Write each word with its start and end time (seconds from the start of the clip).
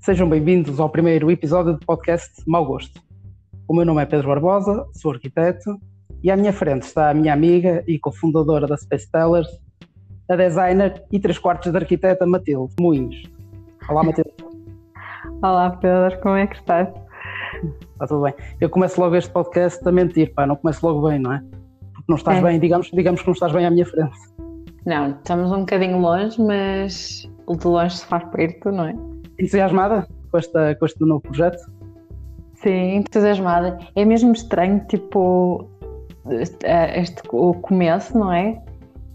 Sejam 0.00 0.28
bem-vindos 0.28 0.78
ao 0.78 0.88
primeiro 0.88 1.30
episódio 1.30 1.72
do 1.74 1.84
podcast 1.84 2.30
Mau 2.46 2.64
Gosto. 2.64 3.02
O 3.66 3.74
meu 3.74 3.84
nome 3.84 4.00
é 4.00 4.06
Pedro 4.06 4.28
Barbosa, 4.28 4.86
sou 4.94 5.10
arquiteto 5.10 5.76
e 6.22 6.30
à 6.30 6.36
minha 6.36 6.52
frente 6.52 6.84
está 6.84 7.10
a 7.10 7.14
minha 7.14 7.32
amiga 7.32 7.82
e 7.86 7.98
cofundadora 7.98 8.66
da 8.66 8.76
Space 8.76 9.10
Tellers, 9.10 9.48
a 10.30 10.36
designer 10.36 11.04
e 11.10 11.18
três 11.18 11.36
quartos 11.38 11.70
de 11.70 11.76
arquiteta 11.76 12.24
Matilde 12.26 12.72
Moinhos. 12.80 13.22
Olá, 13.88 14.04
Matilde. 14.04 14.32
Olá, 15.42 15.70
Pedro, 15.72 16.20
como 16.20 16.36
é 16.36 16.46
que 16.46 16.56
estás? 16.56 16.88
Está 17.92 18.06
tudo 18.06 18.22
bem. 18.22 18.34
Eu 18.60 18.70
começo 18.70 19.00
logo 19.00 19.16
este 19.16 19.30
podcast 19.30 19.86
a 19.86 19.92
mentir, 19.92 20.32
pá, 20.32 20.46
não 20.46 20.56
começo 20.56 20.86
logo 20.86 21.06
bem, 21.08 21.18
não 21.18 21.32
é? 21.32 21.42
Porque 21.92 22.06
não 22.08 22.16
estás 22.16 22.38
é. 22.38 22.42
bem, 22.42 22.60
digamos, 22.60 22.88
digamos 22.92 23.20
que 23.20 23.26
não 23.26 23.34
estás 23.34 23.52
bem 23.52 23.66
à 23.66 23.70
minha 23.70 23.84
frente. 23.84 24.16
Não, 24.86 25.10
estamos 25.10 25.50
um 25.50 25.60
bocadinho 25.60 25.98
longe, 25.98 26.40
mas 26.40 27.28
de 27.48 27.66
longe 27.66 27.98
se 27.98 28.06
faz 28.06 28.24
perto, 28.30 28.70
não 28.70 28.84
é? 28.84 29.17
Entusiasmada 29.38 30.06
com, 30.30 30.38
esta, 30.38 30.74
com 30.74 30.86
este 30.86 31.00
novo 31.00 31.20
projeto? 31.20 31.58
Sim, 32.54 32.96
entusiasmada. 32.96 33.78
É 33.94 34.04
mesmo 34.04 34.32
estranho, 34.32 34.84
tipo, 34.88 35.68
este, 36.28 37.22
o 37.32 37.54
começo, 37.54 38.18
não 38.18 38.32
é? 38.32 38.60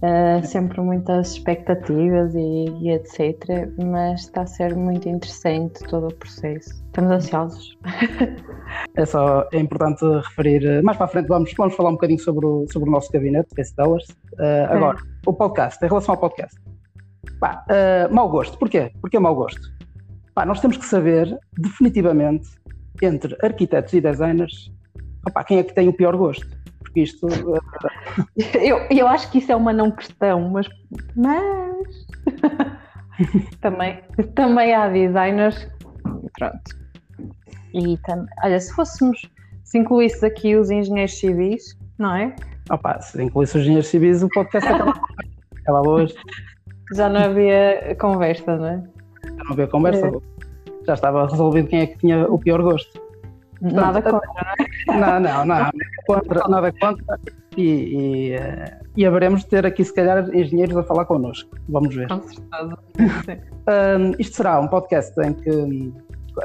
Uh, 0.04 0.46
sempre 0.46 0.82
muitas 0.82 1.32
expectativas 1.32 2.36
e, 2.36 2.66
e, 2.82 2.91
etc. 2.91 3.70
Mas 3.77 4.22
está 4.22 4.41
a 4.41 4.46
ser 4.46 4.76
muito 4.76 5.08
interessante 5.08 5.82
todo 5.88 6.08
o 6.08 6.13
processo. 6.13 6.84
Estamos 6.88 7.12
ansiosos. 7.12 7.77
É 8.96 9.05
só 9.05 9.48
é 9.52 9.60
importante 9.60 10.04
referir. 10.04 10.82
Mais 10.84 10.98
para 10.98 11.05
a 11.05 11.10
frente 11.10 11.27
vamos, 11.27 11.52
vamos 11.55 11.76
falar 11.76 11.90
um 11.90 11.94
bocadinho 11.94 12.20
sobre 12.20 12.46
o, 12.46 12.66
sobre 12.71 12.90
o 12.90 12.91
nosso 12.91 13.12
gabinete, 13.12 13.49
Space 13.52 13.76
Towers. 13.76 14.05
Uh, 14.34 14.66
agora, 14.70 14.98
o 15.26 15.34
podcast, 15.34 15.84
em 15.84 15.88
relação 15.88 16.16
ao 16.16 16.20
podcast. 16.20 16.60
Pá, 17.40 17.63
uh, 17.70 18.13
mau 18.13 18.30
gosto. 18.30 18.58
Porquê? 18.58 18.91
Porquê 18.99 19.20
mau 19.20 19.35
gosto? 19.35 19.62
Pá, 20.34 20.45
nós 20.45 20.59
temos 20.59 20.77
que 20.77 20.85
saber 20.85 21.37
definitivamente 21.57 22.49
entre 23.01 23.37
arquitetos 23.41 23.93
e 23.93 24.01
designers 24.01 24.71
opá, 25.27 25.43
quem 25.43 25.59
é 25.59 25.63
que 25.63 25.73
tem 25.73 25.87
o 25.87 25.93
pior 25.93 26.15
gosto 26.15 26.63
porque 26.93 27.01
isto. 27.01 27.27
eu, 28.55 28.77
eu 28.90 29.07
acho 29.07 29.29
que 29.31 29.40
isso 29.40 29.51
é 29.51 29.55
uma 29.55 29.73
não 29.73 29.91
questão, 29.91 30.49
mas. 30.49 30.67
Mas. 31.15 31.87
também, 33.59 33.99
também 34.35 34.73
há 34.73 34.87
designers. 34.87 35.67
Pronto. 36.37 36.84
E 37.73 37.97
tam, 38.05 38.25
olha, 38.43 38.59
se 38.59 38.73
fôssemos. 38.73 39.20
Se 39.63 39.79
incluísse 39.79 40.23
aqui 40.23 40.55
os 40.55 40.70
engenheiros 40.70 41.18
civis, 41.18 41.75
não 41.97 42.15
é? 42.15 42.35
Opa, 42.70 43.01
se 43.01 43.21
incluísse 43.23 43.57
os 43.57 43.63
engenheiros 43.63 43.87
civis, 43.87 44.21
o 44.21 44.29
podcast 44.29 44.71
acaba, 44.71 44.93
acaba 45.62 45.90
hoje. 45.90 46.13
Já 46.95 47.09
não 47.09 47.21
havia 47.21 47.95
conversa, 47.99 48.55
não 48.55 48.68
é? 48.68 48.84
Já 49.44 49.46
não 49.46 49.54
havia 49.54 49.68
conversa. 49.68 50.08
É. 50.08 50.12
Já 50.86 50.94
estava 50.94 51.27
resolvido 51.27 51.68
quem 51.68 51.82
é 51.82 51.88
que 51.88 51.98
tinha 51.98 52.26
o 52.27 52.38
pior 52.38 52.62
gosto. 52.62 53.02
Nada 53.62 54.02
contra, 54.02 54.30
não 54.88 54.94
é? 54.94 54.99
Não, 54.99 55.20
não, 55.20 55.46
não. 55.46 55.72
Contra, 56.05 56.48
nada 56.49 56.72
contra. 56.74 57.20
E, 57.55 57.62
e, 57.62 58.32
eh, 58.34 58.80
e 58.98 59.05
haveremos 59.05 59.41
de 59.41 59.48
ter 59.48 59.66
aqui, 59.66 59.86
se 59.86 59.94
calhar, 59.94 60.27
engenheiros 60.36 60.76
a 60.76 60.84
falar 60.84 61.05
connosco. 61.05 61.55
Vamos 61.70 61.96
ver. 61.96 62.08
Com 62.10 62.21
certeza. 62.24 62.77
um, 62.99 64.12
isto 64.19 64.36
será 64.36 64.59
um 64.59 64.68
podcast 64.68 65.14
em 65.22 65.34
que 65.34 65.94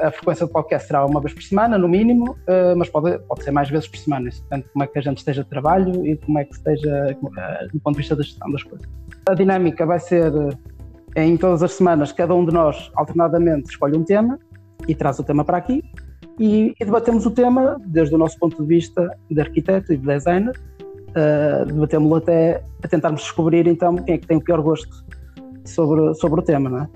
a 0.01 0.11
frequência 0.11 0.45
do 0.45 0.51
podcast 0.51 0.87
será 0.87 1.05
uma 1.05 1.19
vez 1.19 1.33
por 1.33 1.41
semana, 1.41 1.77
no 1.77 1.87
mínimo, 1.87 2.31
uh, 2.31 2.77
mas 2.77 2.89
pode, 2.89 3.17
pode 3.19 3.43
ser 3.43 3.51
mais 3.51 3.69
vezes 3.69 3.87
por 3.87 3.97
semana. 3.97 4.29
De 4.29 4.63
como 4.71 4.83
é 4.83 4.87
que 4.87 4.99
a 4.99 5.01
gente 5.01 5.17
esteja 5.17 5.43
de 5.43 5.49
trabalho 5.49 6.05
e 6.05 6.15
como 6.17 6.39
é 6.39 6.45
que 6.45 6.53
esteja 6.53 7.17
uh, 7.21 7.67
do 7.73 7.79
ponto 7.79 7.95
de 7.95 8.01
vista 8.01 8.15
da 8.15 8.23
gestão 8.23 8.51
das 8.51 8.63
coisas. 8.63 8.87
A 9.27 9.33
dinâmica 9.33 9.85
vai 9.85 9.99
ser 9.99 10.31
em 11.15 11.37
todas 11.37 11.63
as 11.63 11.73
semanas, 11.73 12.11
cada 12.11 12.33
um 12.33 12.45
de 12.45 12.53
nós 12.53 12.91
alternadamente 12.95 13.69
escolhe 13.69 13.97
um 13.97 14.03
tema 14.03 14.39
e 14.87 14.95
traz 14.95 15.19
o 15.19 15.23
tema 15.23 15.43
para 15.43 15.57
aqui 15.57 15.83
e, 16.39 16.73
e, 16.79 16.85
debatemos 16.85 17.25
o 17.25 17.31
tema 17.31 17.77
desde 17.85 18.15
o 18.15 18.17
nosso 18.17 18.39
ponto 18.39 18.61
de 18.61 18.67
vista 18.67 19.09
de 19.29 19.41
arquiteto 19.41 19.91
e 19.91 19.97
de 19.97 20.05
designer, 20.05 20.57
uh, 21.09 21.65
debatemos-lo 21.65 22.15
até 22.15 22.63
a 22.81 22.87
tentarmos 22.87 23.21
descobrir 23.21 23.67
então 23.67 23.97
quem 23.97 24.15
é 24.15 24.17
que 24.17 24.25
tem 24.25 24.37
o 24.37 24.41
pior 24.41 24.61
gosto 24.61 25.05
sobre, 25.65 26.13
sobre 26.15 26.39
o 26.39 26.43
tema, 26.43 26.69
não 26.69 26.83
é? 26.83 26.89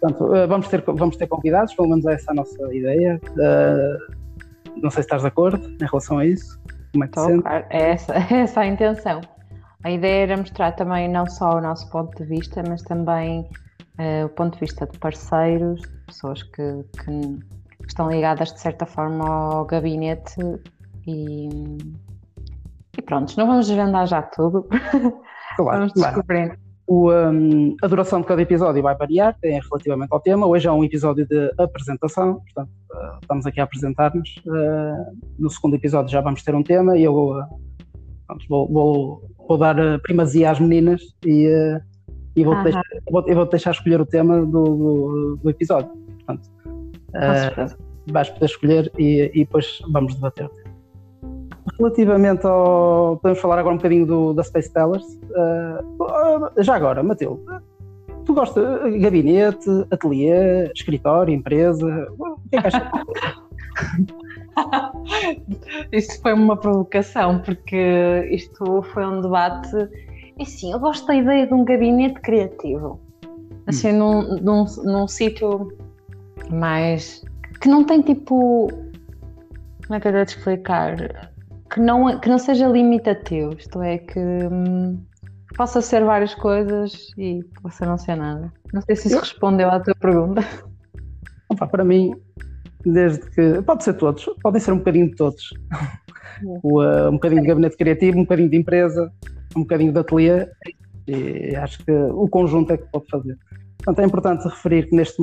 Portanto, 0.00 0.24
uh, 0.24 0.48
vamos, 0.48 0.66
ter, 0.66 0.82
vamos 0.84 1.16
ter 1.16 1.28
convidados, 1.28 1.74
pelo 1.74 1.88
menos 1.88 2.04
essa 2.06 2.30
é 2.30 2.32
a 2.32 2.34
nossa 2.34 2.74
ideia. 2.74 3.20
Uh, 3.30 4.12
não 4.82 4.90
sei 4.90 5.02
se 5.02 5.06
estás 5.06 5.22
de 5.22 5.28
acordo 5.28 5.64
em 5.80 5.86
relação 5.86 6.18
a 6.18 6.26
isso. 6.26 6.60
Como 6.90 7.04
é 7.04 7.08
que 7.08 7.18
Estou, 7.18 7.42
claro. 7.42 7.64
é 7.70 7.90
essa, 7.90 8.14
é 8.14 8.34
essa 8.42 8.60
a 8.60 8.66
intenção. 8.66 9.20
A 9.84 9.90
ideia 9.90 10.22
era 10.24 10.36
mostrar 10.36 10.72
também 10.72 11.08
não 11.08 11.26
só 11.26 11.56
o 11.56 11.60
nosso 11.60 11.90
ponto 11.90 12.16
de 12.16 12.24
vista, 12.24 12.62
mas 12.66 12.82
também 12.82 13.40
uh, 13.98 14.26
o 14.26 14.28
ponto 14.28 14.54
de 14.54 14.60
vista 14.60 14.86
de 14.86 14.96
parceiros, 14.98 15.80
pessoas 16.06 16.42
que, 16.42 16.84
que 17.04 17.38
estão 17.86 18.10
ligadas 18.10 18.52
de 18.52 18.60
certa 18.60 18.86
forma 18.86 19.28
ao 19.28 19.64
gabinete 19.64 20.40
e, 21.06 21.48
e 22.96 23.02
pronto, 23.02 23.34
não 23.36 23.46
vamos 23.46 23.66
desvendar 23.66 24.06
já 24.06 24.22
tudo. 24.22 24.68
Claro, 25.54 25.80
vamos 25.80 25.92
descobrir. 25.92 26.58
O, 26.86 27.12
um, 27.12 27.76
a 27.82 27.86
duração 27.86 28.22
de 28.22 28.26
cada 28.26 28.40
episódio 28.40 28.82
vai 28.82 28.96
variar 28.96 29.36
é 29.44 29.60
relativamente 29.60 30.08
ao 30.10 30.18
tema. 30.18 30.46
Hoje 30.46 30.66
é 30.66 30.72
um 30.72 30.82
episódio 30.82 31.26
de 31.26 31.52
apresentação, 31.58 32.40
portanto, 32.40 32.70
uh, 32.90 33.18
estamos 33.20 33.44
aqui 33.44 33.60
a 33.60 33.64
apresentar-nos. 33.64 34.36
Uh, 34.46 35.14
no 35.38 35.50
segundo 35.50 35.74
episódio 35.74 36.10
já 36.10 36.22
vamos 36.22 36.42
ter 36.42 36.54
um 36.54 36.62
tema 36.62 36.96
e 36.96 37.04
eu 37.04 37.14
uh, 37.14 37.44
vou, 38.48 38.66
vou, 38.72 39.30
vou, 39.56 39.58
dar 39.58 39.98
primazia 40.00 40.50
às 40.50 40.60
meninas 40.60 41.02
e, 41.24 41.48
e 42.36 42.44
vou, 42.44 42.62
deixar, 42.62 42.82
vou, 43.10 43.24
eu 43.26 43.34
vou 43.34 43.46
deixar 43.46 43.70
escolher 43.70 44.00
o 44.00 44.06
tema 44.06 44.40
do, 44.40 44.64
do, 44.64 45.38
do 45.42 45.50
episódio. 45.50 45.90
Portanto, 46.18 46.50
Uh, 47.12 47.76
vais 48.10 48.30
poder 48.30 48.46
escolher 48.46 48.92
e, 48.98 49.30
e, 49.34 49.44
depois 49.44 49.80
vamos 49.90 50.14
debater. 50.14 50.50
Relativamente 51.78 52.46
ao. 52.46 53.18
Podemos 53.18 53.40
falar 53.40 53.58
agora 53.58 53.74
um 53.74 53.78
bocadinho 53.78 54.06
do, 54.06 54.32
da 54.32 54.42
Space 54.42 54.72
Tellers. 54.72 55.04
Uh, 55.04 56.62
já 56.62 56.74
agora, 56.74 57.02
Matilde, 57.02 57.40
tu 58.24 58.34
gostas 58.34 58.82
de 58.90 58.98
gabinete, 58.98 59.68
ateliê, 59.90 60.70
escritório, 60.74 61.34
empresa? 61.34 62.08
O 62.18 62.36
que 62.48 62.56
é 62.56 62.62
que 62.62 62.66
achas? 62.66 62.82
isto 65.92 66.20
foi 66.20 66.32
uma 66.32 66.56
provocação, 66.56 67.40
porque 67.40 68.28
isto 68.30 68.82
foi 68.92 69.06
um 69.06 69.20
debate. 69.20 69.76
E 70.38 70.46
sim, 70.46 70.72
eu 70.72 70.78
gosto 70.78 71.06
da 71.06 71.14
ideia 71.14 71.46
de 71.46 71.54
um 71.54 71.64
gabinete 71.64 72.20
criativo. 72.20 73.00
Assim, 73.66 73.92
hum. 73.92 73.98
num, 73.98 74.36
num, 74.40 74.64
num 74.84 75.08
sítio 75.08 75.72
mas 76.50 77.24
que 77.60 77.68
não 77.68 77.84
tem 77.84 78.02
tipo. 78.02 78.68
Como 79.86 79.96
é 79.96 80.00
que 80.00 80.08
eu 80.08 80.12
devo 80.12 80.24
explicar? 80.24 80.96
Que 81.70 81.80
não, 81.80 82.18
que 82.20 82.28
não 82.28 82.38
seja 82.38 82.66
limitativo, 82.66 83.54
isto 83.58 83.82
é, 83.82 83.98
que 83.98 84.18
hum, 84.18 85.02
possa 85.56 85.80
ser 85.80 86.04
várias 86.04 86.34
coisas 86.34 87.10
e 87.16 87.42
possa 87.62 87.86
não 87.86 87.96
ser 87.96 88.16
nada. 88.16 88.52
Não 88.72 88.82
sei 88.82 88.96
se 88.96 89.08
isso 89.08 89.18
respondeu 89.18 89.70
à 89.70 89.80
tua 89.80 89.94
pergunta. 89.94 90.42
Opa, 91.48 91.66
para 91.66 91.84
mim, 91.84 92.14
desde 92.84 93.30
que. 93.30 93.62
Pode 93.62 93.84
ser 93.84 93.94
todos, 93.94 94.24
podem 94.42 94.60
ser 94.60 94.72
um 94.72 94.78
bocadinho 94.78 95.10
de 95.10 95.16
todos. 95.16 95.50
o, 96.62 96.82
uh, 96.82 97.08
um 97.08 97.12
bocadinho 97.12 97.42
de 97.42 97.48
gabinete 97.48 97.76
criativo, 97.76 98.18
um 98.18 98.22
bocadinho 98.22 98.50
de 98.50 98.56
empresa, 98.56 99.12
um 99.56 99.60
bocadinho 99.60 99.92
de 99.92 99.98
ateliê, 99.98 100.48
e 101.06 101.54
acho 101.56 101.84
que 101.84 101.92
o 101.92 102.28
conjunto 102.28 102.72
é 102.72 102.76
que 102.76 102.84
pode 102.90 103.06
fazer. 103.10 103.36
Portanto, 103.78 103.98
é 103.98 104.04
importante 104.06 104.44
referir 104.48 104.88
que 104.88 104.94
neste, 104.94 105.20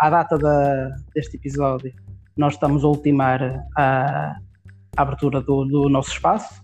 à 0.00 0.10
data 0.10 0.36
da, 0.36 0.90
deste 1.14 1.36
episódio 1.36 1.92
nós 2.36 2.54
estamos 2.54 2.84
a 2.84 2.88
ultimar 2.88 3.64
a, 3.76 4.36
a 4.96 5.02
abertura 5.02 5.40
do, 5.40 5.64
do, 5.64 5.88
nosso 5.88 6.10
espaço. 6.10 6.62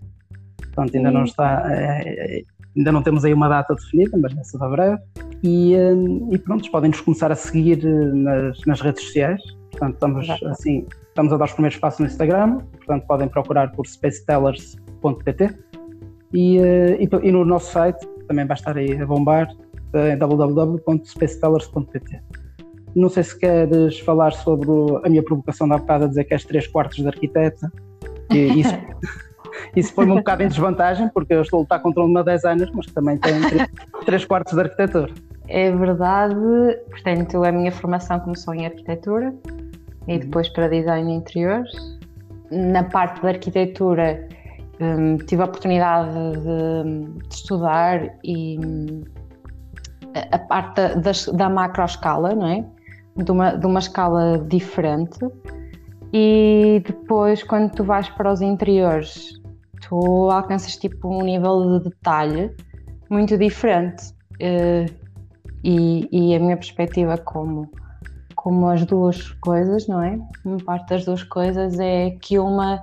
Portanto, 0.57 0.95
ainda 0.95 1.11
não 1.11 1.23
está, 1.23 1.63
é, 1.71 2.43
ainda 2.75 2.91
não 2.91 3.01
temos 3.01 3.23
aí 3.23 3.33
uma 3.33 3.47
data 3.47 3.73
definida, 3.75 4.17
mas 4.17 4.33
vai 4.33 4.43
ser 4.43 4.57
breve. 4.57 5.01
E, 5.43 5.73
e 6.31 6.37
pronto, 6.37 6.69
podem-nos 6.69 6.99
começar 6.99 7.31
a 7.31 7.35
seguir 7.35 7.83
nas, 7.85 8.59
nas 8.65 8.81
redes 8.81 9.03
sociais. 9.03 9.41
Portanto, 9.77 9.93
estamos, 9.93 10.29
assim, 10.43 10.87
estamos 11.07 11.31
a 11.31 11.37
dar 11.37 11.45
os 11.45 11.53
primeiros 11.53 11.77
passos 11.77 11.99
no 11.99 12.07
Instagram. 12.07 12.57
Portanto, 12.77 13.05
podem 13.05 13.27
procurar 13.27 13.71
por 13.71 13.85
spacetellers.pt 13.85 15.55
e, 16.33 16.57
eh, 16.57 16.97
e, 16.99 17.07
e 17.23 17.31
no 17.31 17.45
nosso 17.45 17.71
site 17.71 18.05
também 18.27 18.45
vai 18.45 18.55
estar 18.55 18.75
aí 18.75 18.99
a 18.99 19.05
bombar 19.05 19.47
em 19.93 20.17
www.spacetellers.pt. 20.17 22.21
Não 22.95 23.09
sei 23.09 23.23
se 23.23 23.39
queres 23.39 23.99
falar 23.99 24.33
sobre 24.33 24.69
a 25.03 25.09
minha 25.09 25.23
provocação 25.23 25.67
da 25.67 25.77
bocada 25.77 26.05
a 26.05 26.07
dizer 26.07 26.23
que 26.25 26.33
és 26.33 26.43
três 26.43 26.67
quartos 26.67 26.97
de 26.97 27.07
arquiteta. 27.07 27.71
E 28.31 28.59
isso, 28.59 28.73
isso 29.75 29.93
foi-me 29.93 30.13
um 30.13 30.15
bocado 30.15 30.43
em 30.43 30.47
desvantagem, 30.47 31.09
porque 31.09 31.33
eu 31.33 31.41
estou 31.41 31.59
a 31.59 31.61
lutar 31.61 31.81
contra 31.81 32.03
uma 32.03 32.23
designer, 32.23 32.69
mas 32.73 32.87
que 32.87 32.93
também 32.93 33.17
tem 33.17 33.39
três, 33.41 33.69
três 34.05 34.25
quartos 34.25 34.53
de 34.53 34.59
arquitetura. 34.59 35.13
É 35.47 35.71
verdade, 35.71 36.35
portanto, 36.89 37.43
a 37.43 37.51
minha 37.51 37.71
formação 37.71 38.19
começou 38.19 38.53
em 38.53 38.65
arquitetura 38.65 39.33
e 40.07 40.13
uhum. 40.13 40.19
depois 40.19 40.49
para 40.49 40.67
design 40.67 41.09
de 41.09 41.17
interiores. 41.17 41.71
Na 42.51 42.83
parte 42.83 43.21
da 43.21 43.29
arquitetura, 43.29 44.27
um, 44.79 45.17
tive 45.17 45.41
a 45.41 45.45
oportunidade 45.45 46.13
de, 46.13 47.27
de 47.27 47.35
estudar 47.35 48.09
e 48.23 48.57
a 50.31 50.39
parte 50.39 50.81
da, 50.95 51.11
da, 51.33 51.49
macro 51.49 51.83
escala, 51.83 52.33
não 52.33 52.47
é? 52.47 52.65
de 53.23 53.31
uma, 53.31 53.51
de 53.51 53.65
uma 53.65 53.79
escala 53.79 54.37
diferente 54.47 55.19
e 56.13 56.81
depois 56.85 57.43
quando 57.43 57.71
tu 57.71 57.83
vais 57.83 58.07
para 58.09 58.31
os 58.31 58.41
interiores 58.41 59.41
tu 59.87 60.29
alcanças 60.31 60.77
tipo 60.77 61.07
um 61.09 61.23
nível 61.23 61.79
de 61.79 61.89
detalhe 61.89 62.51
muito 63.09 63.37
diferente 63.37 64.11
uh, 64.41 65.07
e, 65.63 66.07
e, 66.11 66.35
a 66.35 66.39
minha 66.39 66.55
perspectiva 66.55 67.17
como 67.17 67.69
como 68.47 68.69
as 68.69 68.85
duas 68.85 69.33
coisas 69.41 69.89
não 69.89 70.01
é 70.01 70.17
uma 70.45 70.55
parte 70.55 70.91
das 70.91 71.03
duas 71.03 71.21
coisas 71.21 71.77
é 71.81 72.11
que 72.11 72.39
uma 72.39 72.81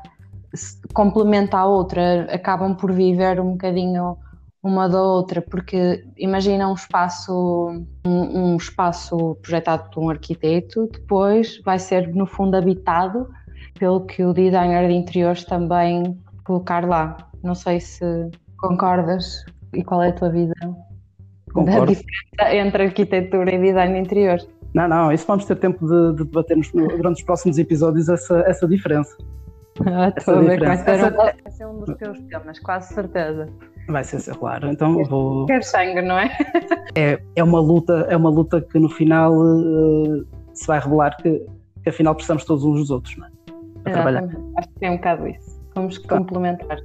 complementa 0.92 1.56
a 1.56 1.64
outra 1.64 2.26
acabam 2.30 2.74
por 2.76 2.92
viver 2.92 3.40
um 3.40 3.52
bocadinho 3.52 4.18
uma 4.62 4.90
da 4.90 5.00
outra, 5.00 5.40
porque 5.40 6.04
imagina 6.18 6.68
um 6.68 6.74
espaço, 6.74 7.82
um, 8.06 8.52
um, 8.52 8.56
espaço 8.58 9.36
projetado 9.40 9.88
por 9.88 10.04
um 10.04 10.10
arquiteto, 10.10 10.86
depois 10.92 11.62
vai 11.64 11.78
ser 11.78 12.14
no 12.14 12.26
fundo 12.26 12.56
habitado 12.56 13.26
pelo 13.78 14.04
que 14.04 14.22
o 14.22 14.34
designer 14.34 14.86
de 14.86 14.94
interiores 14.94 15.44
também 15.44 16.18
colocar 16.44 16.86
lá. 16.86 17.16
Não 17.42 17.54
sei 17.54 17.80
se 17.80 18.04
concordas 18.58 19.46
e 19.72 19.82
qual 19.82 20.02
é 20.02 20.10
a 20.10 20.12
tua 20.12 20.28
visão 20.28 20.76
Concordo. 21.54 21.80
da 21.80 21.86
diferença 21.86 22.54
entre 22.54 22.82
arquitetura 22.82 23.54
e 23.54 23.58
design 23.58 23.94
de 23.94 24.00
interiores. 24.00 24.46
Não, 24.74 24.88
não, 24.88 25.12
isso 25.12 25.24
vamos 25.26 25.44
ter 25.44 25.56
tempo 25.56 25.86
de, 25.86 26.16
de 26.16 26.24
debatermos 26.24 26.70
durante 26.72 27.18
os 27.18 27.22
próximos 27.22 27.58
episódios 27.58 28.08
essa, 28.08 28.40
essa 28.40 28.66
diferença. 28.66 29.16
Ah, 29.86 30.12
estou 30.16 30.36
a 30.36 30.40
ver 30.40 30.58
que 30.58 30.66
vai 30.66 30.76
ser, 30.76 30.90
essa... 30.90 31.08
um, 31.08 31.16
vai 31.16 31.50
ser 31.50 31.66
um 31.66 31.78
dos 31.80 31.96
teus 31.96 32.20
temas, 32.22 32.58
quase 32.58 32.94
certeza. 32.94 33.48
Vai 33.88 34.02
ser, 34.02 34.34
claro. 34.36 34.68
Então 34.68 35.04
vou. 35.04 35.46
Quer 35.46 35.62
sangue, 35.62 36.02
não 36.02 36.18
é? 36.18 36.36
é? 36.94 37.20
É 37.36 37.44
uma 37.44 37.60
luta, 37.60 38.06
é 38.08 38.16
uma 38.16 38.30
luta 38.30 38.60
que 38.60 38.78
no 38.78 38.88
final 38.88 39.32
uh, 39.34 40.26
se 40.52 40.66
vai 40.66 40.80
revelar 40.80 41.16
que, 41.18 41.44
que, 41.82 41.88
afinal 41.88 42.14
precisamos 42.14 42.44
todos 42.44 42.64
uns 42.64 42.78
dos 42.78 42.90
outros, 42.90 43.16
não 43.16 43.26
é? 43.26 43.30
Para 43.82 43.92
trabalhar. 43.92 44.24
Acho 44.56 44.68
que 44.78 44.84
é 44.86 44.90
um 44.90 44.96
bocado 44.96 45.28
isso. 45.28 45.60
Vamos 45.74 45.98
complementar. 45.98 46.78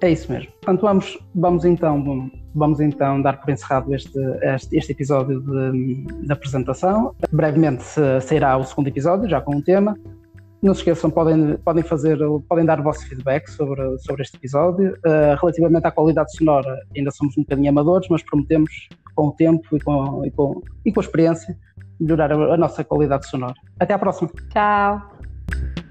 É 0.00 0.10
isso 0.10 0.32
mesmo. 0.32 0.50
Portanto, 0.52 0.80
vamos, 0.80 1.18
vamos 1.34 1.64
então 1.64 2.30
vamos 2.54 2.80
então 2.80 3.20
dar 3.20 3.40
por 3.40 3.50
encerrado 3.50 3.94
este, 3.94 4.18
este, 4.42 4.76
este 4.76 4.92
episódio 4.92 5.40
de, 5.40 6.04
de 6.04 6.32
apresentação. 6.32 7.14
Brevemente 7.30 7.84
sairá 8.22 8.56
o 8.56 8.64
segundo 8.64 8.88
episódio, 8.88 9.28
já 9.28 9.40
com 9.40 9.56
um 9.56 9.62
tema. 9.62 9.96
Não 10.62 10.72
se 10.74 10.80
esqueçam, 10.80 11.10
podem, 11.10 11.56
podem, 11.56 11.82
fazer, 11.82 12.18
podem 12.48 12.64
dar 12.64 12.78
o 12.78 12.84
vosso 12.84 13.04
feedback 13.08 13.48
sobre, 13.50 13.98
sobre 13.98 14.22
este 14.22 14.36
episódio. 14.36 14.92
Uh, 15.04 15.34
relativamente 15.40 15.86
à 15.86 15.90
qualidade 15.90 16.36
sonora, 16.36 16.78
ainda 16.96 17.10
somos 17.10 17.36
um 17.36 17.40
bocadinho 17.40 17.70
amadores, 17.70 18.06
mas 18.08 18.22
prometemos 18.22 18.70
com 19.16 19.26
o 19.26 19.32
tempo 19.32 19.76
e 19.76 19.80
com, 19.80 20.24
e 20.24 20.30
com, 20.30 20.62
e 20.84 20.92
com 20.92 21.00
a 21.00 21.02
experiência 21.02 21.58
melhorar 21.98 22.32
a, 22.32 22.54
a 22.54 22.56
nossa 22.56 22.84
qualidade 22.84 23.28
sonora. 23.28 23.54
Até 23.80 23.94
à 23.94 23.98
próxima. 23.98 24.30
Tchau. 24.50 25.81